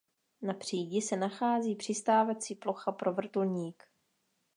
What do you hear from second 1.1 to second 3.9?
nachází přistávací plocha pro vrtulník.